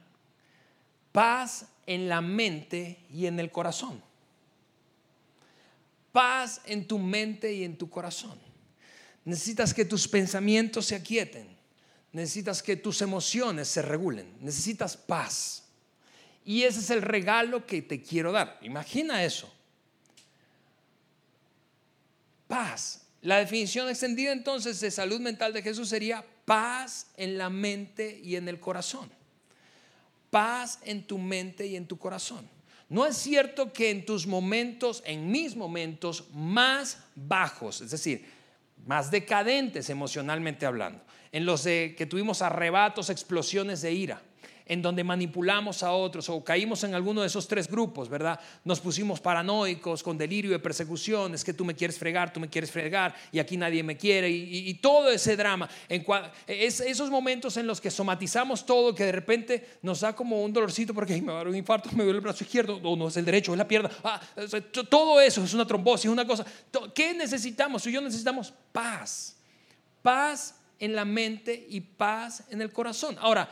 [1.12, 4.02] paz en la mente y en el corazón.
[6.10, 8.36] Paz en tu mente y en tu corazón.
[9.24, 11.57] Necesitas que tus pensamientos se aquieten
[12.12, 15.64] necesitas que tus emociones se regulen, necesitas paz.
[16.44, 18.58] Y ese es el regalo que te quiero dar.
[18.62, 19.52] Imagina eso.
[22.46, 23.04] Paz.
[23.20, 28.36] La definición extendida entonces de salud mental de Jesús sería paz en la mente y
[28.36, 29.10] en el corazón.
[30.30, 32.48] Paz en tu mente y en tu corazón.
[32.88, 38.24] No es cierto que en tus momentos, en mis momentos más bajos, es decir,
[38.86, 44.22] más decadentes emocionalmente hablando, en los de que tuvimos arrebatos, explosiones de ira,
[44.68, 48.38] en donde manipulamos a otros o caímos en alguno de esos tres grupos, ¿verdad?
[48.64, 52.48] Nos pusimos paranoicos con delirio de persecución, es que tú me quieres fregar, tú me
[52.48, 55.68] quieres fregar y aquí nadie me quiere y, todo ese drama.
[55.88, 56.04] En
[56.46, 60.52] es, esos momentos en los que somatizamos todo, que de repente nos da como un
[60.52, 63.08] dolorcito porque me va a dar un infarto, me duele el brazo izquierdo, o no
[63.08, 63.90] es el derecho, es la pierna.
[64.04, 64.20] Ah,
[64.88, 66.44] todo eso es una trombosis, una cosa.
[66.94, 67.82] ¿Qué necesitamos?
[67.82, 69.36] Tú y yo necesitamos paz.
[70.02, 73.16] Paz en la mente y paz en el corazón.
[73.20, 73.48] Ahora,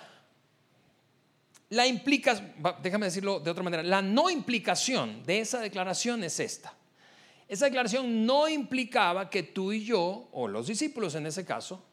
[1.71, 6.73] la implica, déjame decirlo de otra manera, la no implicación de esa declaración es esta.
[7.49, 11.85] Esa declaración no implicaba que tú y yo, o los discípulos en ese caso,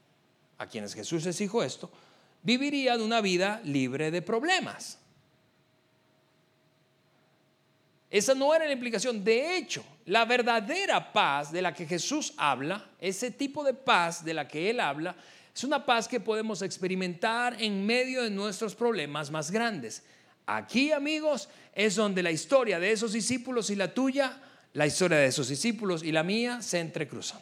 [0.57, 1.91] a quienes Jesús les dijo esto,
[2.41, 4.99] vivirían una vida libre de problemas.
[8.13, 9.23] Esa no era la implicación.
[9.23, 14.35] De hecho, la verdadera paz de la que Jesús habla, ese tipo de paz de
[14.35, 15.15] la que Él habla,
[15.51, 20.03] es una paz que podemos experimentar en medio de nuestros problemas más grandes.
[20.45, 24.39] Aquí, amigos, es donde la historia de esos discípulos y la tuya,
[24.73, 27.41] la historia de esos discípulos y la mía se entrecruzan.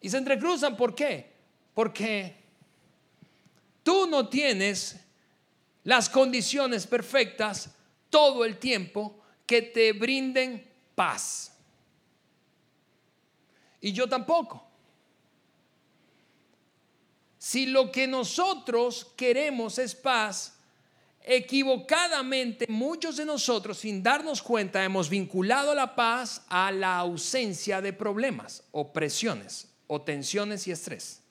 [0.00, 1.32] Y se entrecruzan, ¿por qué?
[1.74, 2.36] Porque
[3.82, 5.00] tú no tienes
[5.82, 7.70] las condiciones perfectas
[8.10, 11.56] todo el tiempo que te brinden paz.
[13.80, 14.66] Y yo tampoco.
[17.38, 20.58] Si lo que nosotros queremos es paz,
[21.22, 27.94] equivocadamente muchos de nosotros, sin darnos cuenta, hemos vinculado la paz a la ausencia de
[27.94, 31.22] problemas o presiones o tensiones y estrés.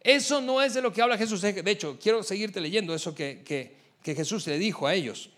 [0.00, 1.40] Eso no es de lo que habla Jesús.
[1.40, 5.30] De hecho, quiero seguirte leyendo eso que, que Jesús le dijo a ellos.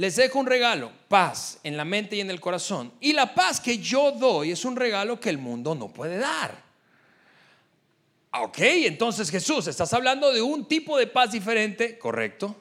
[0.00, 2.90] Les dejo un regalo, paz en la mente y en el corazón.
[3.00, 6.56] Y la paz que yo doy es un regalo que el mundo no puede dar.
[8.32, 12.56] Ok, entonces Jesús, estás hablando de un tipo de paz diferente, ¿correcto?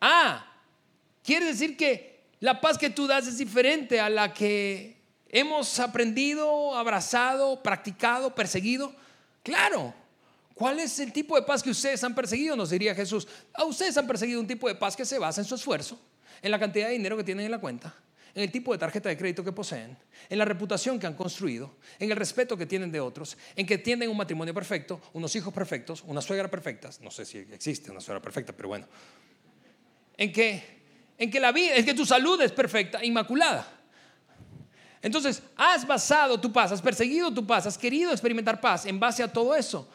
[0.00, 0.46] Ah,
[1.22, 4.94] quiere decir que la paz que tú das es diferente a la que
[5.36, 8.94] Hemos aprendido, abrazado, practicado, perseguido.
[9.42, 9.92] Claro.
[10.54, 12.54] ¿Cuál es el tipo de paz que ustedes han perseguido?
[12.54, 13.26] Nos diría Jesús.
[13.52, 16.00] A ustedes han perseguido un tipo de paz que se basa en su esfuerzo,
[16.40, 17.92] en la cantidad de dinero que tienen en la cuenta,
[18.34, 21.74] en el tipo de tarjeta de crédito que poseen, en la reputación que han construido,
[21.98, 25.52] en el respeto que tienen de otros, en que tienen un matrimonio perfecto, unos hijos
[25.52, 28.86] perfectos, una suegra perfecta, no sé si existe una suegra perfecta, pero bueno,
[30.16, 30.62] en que,
[31.18, 33.66] en que la vida, en que tu salud es perfecta, inmaculada.
[35.02, 39.22] Entonces, has basado tu paz, has perseguido tu paz, has querido experimentar paz en base
[39.22, 39.88] a todo eso.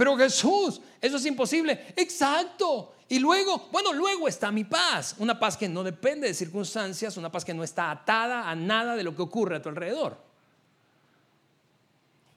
[0.00, 1.92] Pero Jesús, eso es imposible.
[1.94, 2.94] Exacto.
[3.06, 5.14] Y luego, bueno, luego está mi paz.
[5.18, 8.96] Una paz que no depende de circunstancias, una paz que no está atada a nada
[8.96, 10.16] de lo que ocurre a tu alrededor.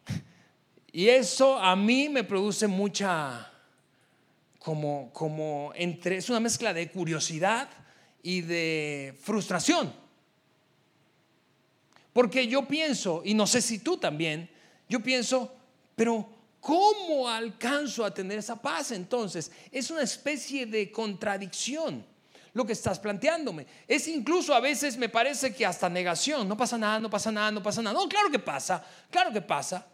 [0.92, 3.50] Y eso a mí me produce mucha,
[4.60, 7.70] como, como entre, es una mezcla de curiosidad
[8.22, 9.94] y de frustración.
[12.12, 14.50] Porque yo pienso, y no sé si tú también,
[14.90, 15.56] yo pienso,
[15.96, 16.33] pero
[16.64, 19.52] ¿Cómo alcanzo a tener esa paz entonces?
[19.70, 22.06] Es una especie de contradicción
[22.54, 23.68] lo que estás planteándome.
[23.86, 26.48] Es incluso a veces me parece que hasta negación.
[26.48, 28.00] No pasa nada, no pasa nada, no pasa nada.
[28.00, 29.86] No, claro que pasa, claro que pasa.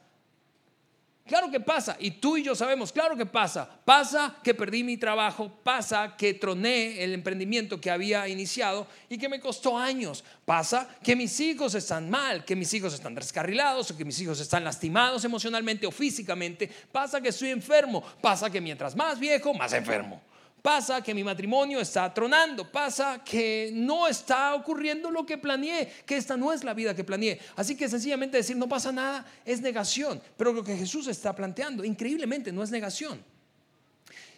[1.30, 3.70] Claro que pasa, y tú y yo sabemos, claro que pasa.
[3.86, 9.30] Pasa que perdí mi trabajo, pasa que troné el emprendimiento que había iniciado y que
[9.30, 10.24] me costó años.
[10.44, 14.39] Pasa que mis hijos están mal, que mis hijos están descarrilados o que mis hijos
[14.39, 16.68] están lastimados emocionalmente o físicamente.
[16.92, 20.20] Pasa que estoy enfermo, pasa que mientras más viejo, más enfermo.
[20.62, 26.17] Pasa que mi matrimonio está tronando, pasa que no está ocurriendo lo que planeé, que
[26.17, 27.39] esta no es la vida que planeé.
[27.56, 31.86] Así que sencillamente decir no pasa nada es negación, pero lo que Jesús está planteando,
[31.86, 33.24] increíblemente, no es negación.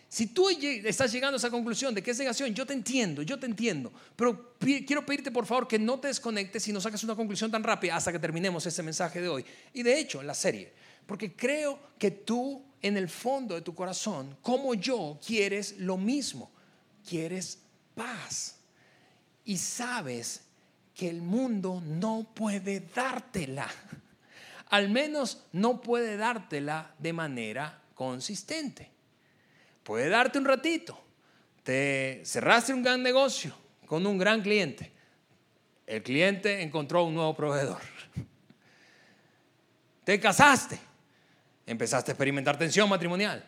[0.09, 3.39] Si tú estás llegando a esa conclusión de que es negación, yo te entiendo, yo
[3.39, 7.15] te entiendo, pero quiero pedirte por favor que no te desconectes y no saques una
[7.15, 9.45] conclusión tan rápida hasta que terminemos ese mensaje de hoy.
[9.73, 10.73] Y de hecho, la serie,
[11.07, 16.51] porque creo que tú en el fondo de tu corazón, como yo, quieres lo mismo.
[17.07, 17.59] Quieres
[17.95, 18.59] paz.
[19.45, 20.41] Y sabes
[20.95, 23.67] que el mundo no puede dártela.
[24.69, 28.89] Al menos no puede dártela de manera consistente.
[29.83, 30.99] Puede darte un ratito.
[31.63, 33.53] Te cerraste un gran negocio
[33.85, 34.91] con un gran cliente.
[35.85, 37.81] El cliente encontró un nuevo proveedor.
[40.03, 40.90] Te casaste
[41.71, 43.41] Empezaste a experimentar tensión matrimonial.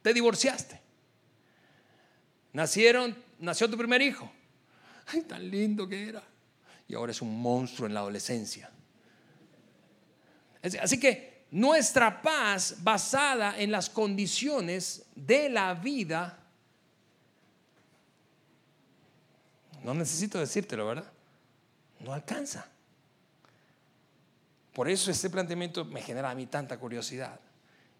[0.00, 0.80] Te divorciaste.
[2.52, 4.30] Nacieron, nació tu primer hijo.
[5.08, 6.22] Ay, tan lindo que era.
[6.86, 8.70] Y ahora es un monstruo en la adolescencia.
[10.80, 16.38] Así que nuestra paz basada en las condiciones de la vida,
[19.82, 21.10] no necesito decírtelo, ¿verdad?
[21.98, 22.68] No alcanza.
[24.72, 27.40] Por eso este planteamiento me genera a mí tanta curiosidad.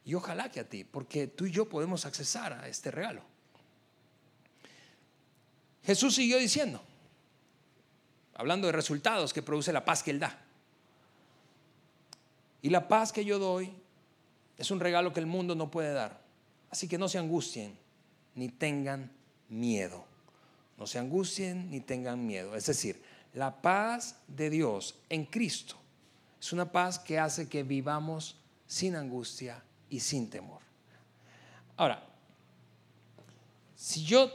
[0.04, 3.22] Y ojalá que a ti, porque tú y yo podemos accesar a este regalo.
[5.82, 6.82] Jesús siguió diciendo,
[8.34, 10.38] hablando de resultados que produce la paz que Él da.
[12.62, 13.72] Y la paz que yo doy
[14.56, 16.22] es un regalo que el mundo no puede dar.
[16.70, 17.76] Así que no se angustien
[18.34, 19.10] ni tengan
[19.48, 20.04] miedo.
[20.78, 22.56] No se angustien ni tengan miedo.
[22.56, 25.76] Es decir, la paz de Dios en Cristo
[26.40, 28.36] es una paz que hace que vivamos
[28.66, 29.62] sin angustia
[29.94, 30.61] y sin temor.
[31.76, 32.04] Ahora,
[33.76, 34.30] si yo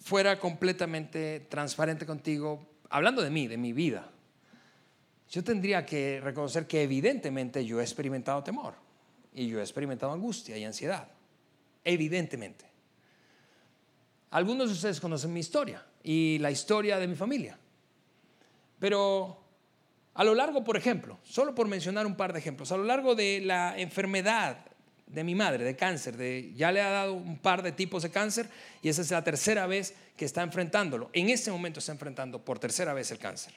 [0.00, 4.10] fuera completamente transparente contigo, hablando de mí, de mi vida,
[5.30, 8.74] yo tendría que reconocer que evidentemente yo he experimentado temor
[9.32, 11.08] y yo he experimentado angustia y ansiedad.
[11.84, 12.64] Evidentemente.
[14.30, 17.58] Algunos de ustedes conocen mi historia y la historia de mi familia.
[18.80, 19.40] Pero
[20.14, 23.14] a lo largo, por ejemplo, solo por mencionar un par de ejemplos, a lo largo
[23.14, 24.65] de la enfermedad
[25.06, 28.10] de mi madre, de cáncer, de, ya le ha dado un par de tipos de
[28.10, 28.48] cáncer
[28.82, 31.10] y esa es la tercera vez que está enfrentándolo.
[31.12, 33.54] En este momento está enfrentando por tercera vez el cáncer.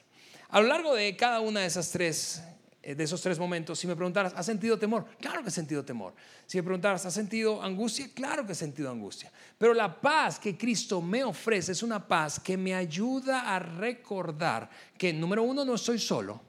[0.48, 2.42] A lo largo de cada una de esas tres
[2.82, 5.04] eh, de esos tres momentos, si me preguntaras, ¿has sentido temor?
[5.20, 6.14] Claro que he sentido temor.
[6.46, 8.08] Si me preguntaras, ¿has sentido angustia?
[8.14, 9.30] Claro que he sentido angustia.
[9.58, 14.70] Pero la paz que Cristo me ofrece es una paz que me ayuda a recordar
[14.96, 16.40] que, número uno, no estoy solo.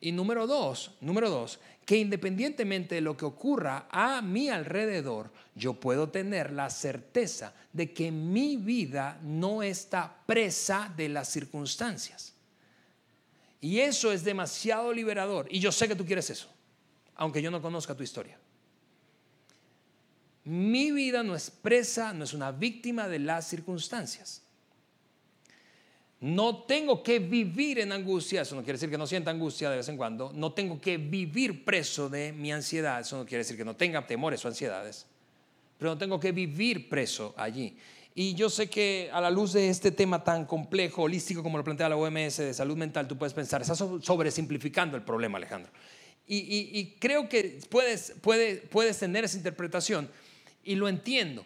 [0.00, 5.74] Y número dos, número dos, que independientemente de lo que ocurra a mi alrededor, yo
[5.74, 12.34] puedo tener la certeza de que mi vida no está presa de las circunstancias.
[13.60, 15.46] Y eso es demasiado liberador.
[15.48, 16.48] Y yo sé que tú quieres eso,
[17.14, 18.36] aunque yo no conozca tu historia.
[20.42, 24.42] Mi vida no es presa, no es una víctima de las circunstancias.
[26.20, 29.76] No tengo que vivir en angustia, eso no quiere decir que no sienta angustia de
[29.76, 33.56] vez en cuando, no tengo que vivir preso de mi ansiedad, eso no quiere decir
[33.56, 35.06] que no tenga temores o ansiedades,
[35.78, 37.76] pero no tengo que vivir preso allí.
[38.18, 41.64] Y yo sé que a la luz de este tema tan complejo, holístico como lo
[41.64, 45.70] plantea la OMS de salud mental, tú puedes pensar, estás sobresimplificando el problema, Alejandro.
[46.26, 48.14] Y, creo que puedes,
[48.98, 50.08] tener esa interpretación
[50.64, 51.44] y lo entiendo.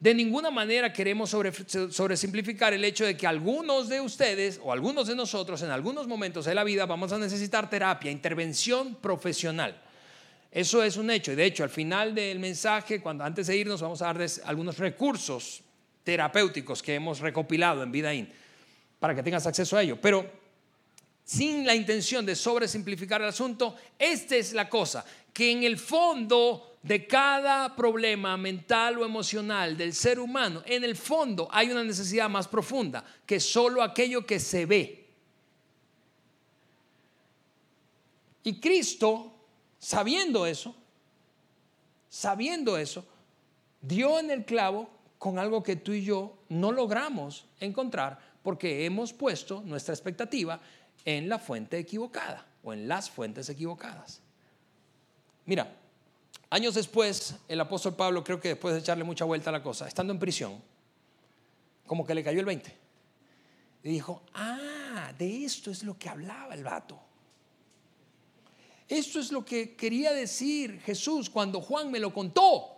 [0.00, 1.52] De ninguna manera queremos sobre,
[1.90, 6.44] sobresimplificar el hecho de que algunos de ustedes o algunos de nosotros en algunos momentos
[6.44, 9.82] de la vida vamos a necesitar terapia, intervención profesional.
[10.52, 11.32] Eso es un hecho.
[11.32, 14.78] Y de hecho, al final del mensaje, cuando antes de irnos, vamos a darles algunos
[14.78, 15.62] recursos
[16.04, 18.28] terapéuticos que hemos recopilado en Vidaín
[19.00, 20.00] para que tengas acceso a ello.
[20.00, 20.30] Pero
[21.24, 26.77] sin la intención de sobresimplificar el asunto, esta es la cosa, que en el fondo
[26.88, 32.30] de cada problema mental o emocional del ser humano, en el fondo hay una necesidad
[32.30, 35.06] más profunda que solo aquello que se ve.
[38.42, 39.30] Y Cristo,
[39.78, 40.74] sabiendo eso,
[42.08, 43.04] sabiendo eso,
[43.82, 49.12] dio en el clavo con algo que tú y yo no logramos encontrar porque hemos
[49.12, 50.58] puesto nuestra expectativa
[51.04, 54.22] en la fuente equivocada o en las fuentes equivocadas.
[55.44, 55.70] Mira,
[56.50, 59.86] Años después, el apóstol Pablo, creo que después de echarle mucha vuelta a la cosa,
[59.86, 60.62] estando en prisión,
[61.86, 62.78] como que le cayó el 20.
[63.84, 66.98] Y dijo, ah, de esto es lo que hablaba el vato.
[68.88, 72.74] Esto es lo que quería decir Jesús cuando Juan me lo contó.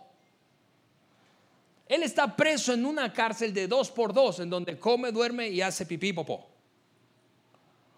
[1.87, 5.61] Él está preso en una cárcel de dos por dos, en donde come, duerme y
[5.61, 6.47] hace pipí popó.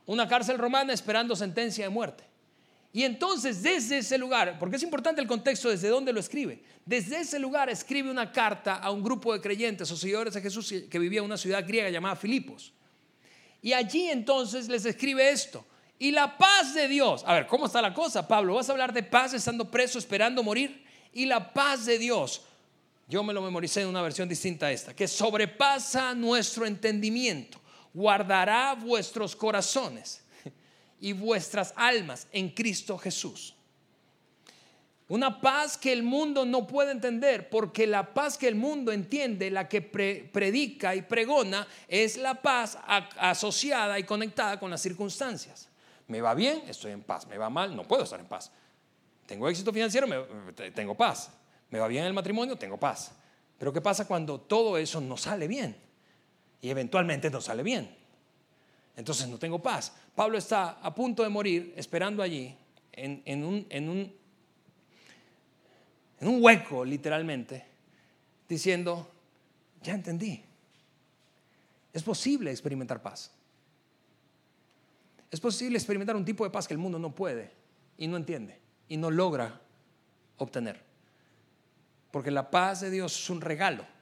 [0.05, 2.23] Una cárcel romana esperando sentencia de muerte.
[2.95, 7.21] Y entonces desde ese lugar, porque es importante el contexto desde donde lo escribe, desde
[7.21, 10.99] ese lugar escribe una carta a un grupo de creyentes o seguidores de Jesús que
[10.99, 12.71] vivía en una ciudad griega llamada Filipos.
[13.63, 15.65] Y allí entonces les escribe esto.
[15.97, 18.53] Y la paz de Dios, a ver, ¿cómo está la cosa, Pablo?
[18.53, 20.85] ¿Vas a hablar de paz estando preso, esperando morir?
[21.13, 22.43] Y la paz de Dios,
[23.07, 27.59] yo me lo memoricé en una versión distinta a esta, que sobrepasa nuestro entendimiento,
[27.91, 30.22] guardará vuestros corazones
[31.03, 33.53] y vuestras almas en Cristo Jesús.
[35.09, 39.51] Una paz que el mundo no puede entender, porque la paz que el mundo entiende,
[39.51, 42.77] la que predica y pregona, es la paz
[43.17, 45.67] asociada y conectada con las circunstancias.
[46.07, 47.27] Me va bien, estoy en paz.
[47.27, 48.49] Me va mal, no puedo estar en paz.
[49.25, 50.07] Tengo éxito financiero,
[50.73, 51.31] tengo paz.
[51.69, 53.11] Me va bien el matrimonio, tengo paz.
[53.57, 55.75] Pero ¿qué pasa cuando todo eso no sale bien?
[56.61, 58.02] Y eventualmente no sale bien.
[58.95, 59.93] Entonces no tengo paz.
[60.15, 62.55] Pablo está a punto de morir, esperando allí,
[62.91, 64.13] en, un,
[66.19, 67.65] un hueco, literalmente,
[68.47, 69.09] diciendo,
[69.81, 70.43] ya entendí.
[71.91, 73.31] Es posible experimentar paz.
[75.31, 77.51] Es posible experimentar un tipo de paz que el mundo no puede
[77.97, 79.59] y no entiende y no logra
[80.37, 80.79] obtener.
[82.11, 83.92] Porque la paz de Dios es un regalo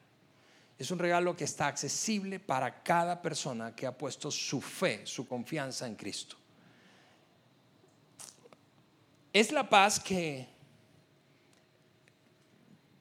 [0.82, 5.28] es un regalo que está accesible para cada persona que ha puesto su fe, su
[5.28, 6.36] confianza en Cristo.
[9.32, 10.48] Es la paz que,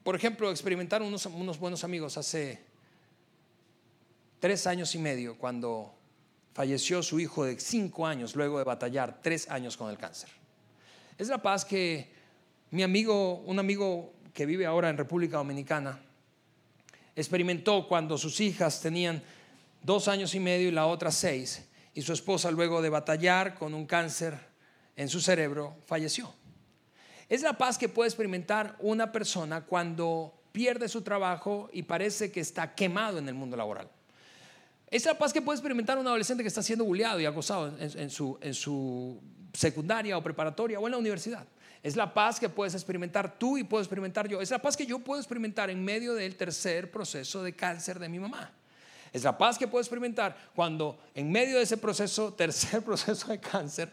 [0.02, 2.62] por ejemplo, experimentaron unos, buenos amigos hace
[4.40, 5.94] tres años y medio cuando
[6.52, 10.28] falleció su hijo de cinco años luego de batallar tres años con el cáncer.
[11.16, 12.12] Es la paz que
[12.72, 15.98] mi amigo, un amigo que vive ahora en República Dominicana,
[17.16, 19.22] experimentó cuando sus hijas tenían
[19.82, 23.74] dos años y medio y la otra seis, y su esposa luego de batallar con
[23.74, 24.38] un cáncer
[24.96, 26.32] en su cerebro falleció.
[27.28, 32.40] Es la paz que puede experimentar una persona cuando pierde su trabajo y parece que
[32.40, 33.88] está quemado en el mundo laboral.
[34.90, 38.10] Es la paz que puede experimentar un adolescente que está siendo bulleado y acosado en,
[38.10, 39.20] su, en su
[39.52, 41.46] secundaria o preparatoria o en la universidad.
[41.82, 44.40] Es la paz que puedes experimentar tú y puedo experimentar yo.
[44.40, 48.08] Es la paz que yo puedo experimentar en medio del tercer proceso de cáncer de
[48.08, 48.52] mi mamá.
[49.12, 53.40] Es la paz que puedo experimentar cuando en medio de ese proceso, tercer proceso de
[53.40, 53.90] cáncer,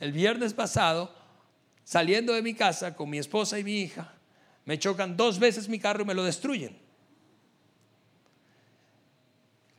[0.00, 1.14] el viernes pasado,
[1.84, 4.12] saliendo de mi casa con mi esposa y mi hija,
[4.64, 6.83] me chocan dos veces mi carro y me lo destruyen.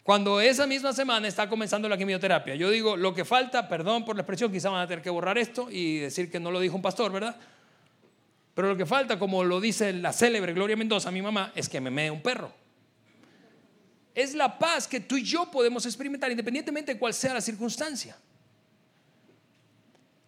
[0.06, 4.16] Cuando esa misma semana está comenzando la quimioterapia, yo digo, lo que falta, perdón por
[4.16, 6.76] la expresión, quizá van a tener que borrar esto y decir que no lo dijo
[6.76, 7.36] un pastor, ¿verdad?
[8.54, 11.82] Pero lo que falta, como lo dice la célebre Gloria Mendoza, mi mamá, es que
[11.82, 12.54] me mee un perro.
[14.14, 18.16] Es la paz que tú y yo podemos experimentar independientemente de cuál sea la circunstancia.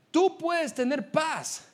[0.09, 1.67] Tú puedes tener paz.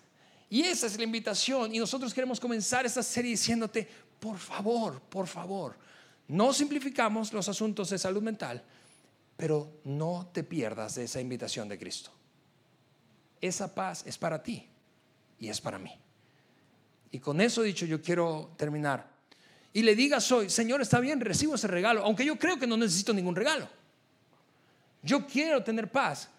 [0.50, 1.74] Y esa es la invitación.
[1.74, 3.88] Y nosotros queremos comenzar esta serie diciéndote,
[4.20, 5.78] por favor, por favor,
[6.28, 8.64] no simplificamos los asuntos de salud mental.
[9.36, 12.12] Pero no te pierdas de esa invitación de Cristo.
[13.42, 14.68] Esa paz es para ti
[15.40, 15.92] y es para mí.
[17.12, 19.12] Y con eso dicho, yo quiero terminar.
[19.74, 22.78] Y le digas hoy, Señor, está bien, recibo ese regalo, aunque yo creo que no
[22.78, 23.68] necesito ningún regalo.
[25.02, 26.30] Yo quiero tener paz.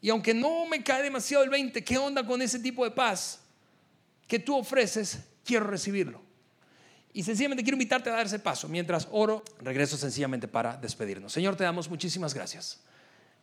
[0.00, 3.40] Y aunque no me cae demasiado el 20, ¿qué onda con ese tipo de paz
[4.26, 5.18] que tú ofreces?
[5.44, 6.27] Quiero recibirlo.
[7.12, 8.68] Y sencillamente quiero invitarte a dar ese paso.
[8.68, 11.32] Mientras oro, regreso sencillamente para despedirnos.
[11.32, 12.80] Señor, te damos muchísimas gracias.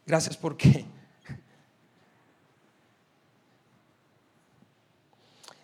[0.06, 0.86] Gracias porque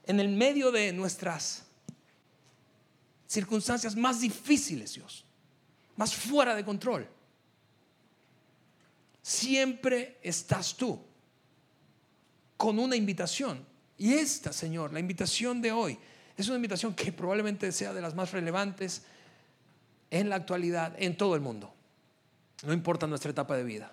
[0.06, 1.64] en el medio de nuestras
[3.28, 5.24] circunstancias más difíciles, Dios,
[5.96, 7.08] más fuera de control,
[9.22, 11.00] siempre estás tú
[12.58, 13.66] con una invitación.
[13.98, 15.98] Y esta, Señor, la invitación de hoy,
[16.42, 19.04] es una invitación que probablemente sea de las más relevantes
[20.10, 21.74] en la actualidad, en todo el mundo.
[22.64, 23.92] No importa nuestra etapa de vida.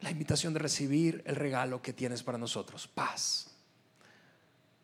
[0.00, 3.48] La invitación de recibir el regalo que tienes para nosotros, paz.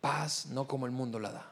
[0.00, 1.50] Paz no como el mundo la da.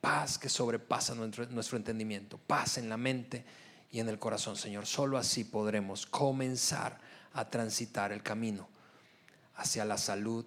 [0.00, 2.38] Paz que sobrepasa nuestro, entendimiento.
[2.38, 3.44] Paz en la mente
[3.92, 4.86] y en el corazón, Señor.
[4.86, 6.98] Solo así podremos comenzar
[7.32, 8.68] a transitar el camino
[9.54, 10.44] hacia la salud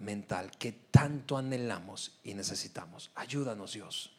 [0.00, 3.10] mental que tanto anhelamos y necesitamos.
[3.14, 4.12] Ayúdanos, Dios.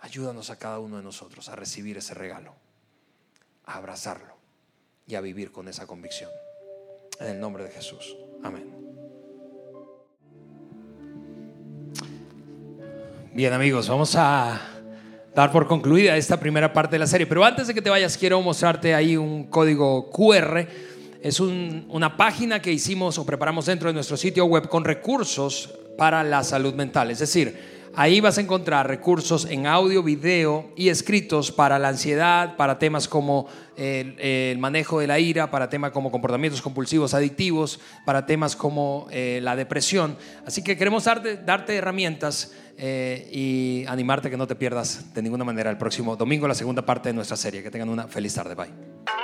[0.00, 2.54] Ayúdanos a cada uno de nosotros a recibir ese regalo,
[3.66, 4.36] a abrazarlo
[5.06, 6.30] y a vivir con esa convicción.
[7.20, 8.16] En el nombre de Jesús.
[8.42, 8.74] Amén.
[13.32, 14.60] Bien amigos, vamos a
[15.34, 17.26] dar por concluida esta primera parte de la serie.
[17.26, 20.68] Pero antes de que te vayas, quiero mostrarte ahí un código QR.
[21.24, 26.22] Es una página que hicimos o preparamos dentro de nuestro sitio web con recursos para
[26.22, 27.10] la salud mental.
[27.10, 32.56] Es decir, Ahí vas a encontrar recursos en audio, video y escritos para la ansiedad,
[32.56, 33.46] para temas como
[33.76, 39.38] el, manejo de la ira, para temas como comportamientos compulsivos adictivos, para temas como eh,
[39.44, 40.16] la depresión.
[40.44, 45.70] Así que queremos darte, herramientas eh, y animarte que no te pierdas de ninguna manera
[45.70, 47.62] el próximo domingo, la segunda parte de nuestra serie.
[47.62, 48.56] Que tengan una feliz tarde.
[48.56, 49.23] Bye.